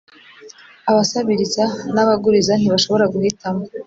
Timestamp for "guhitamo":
3.13-3.61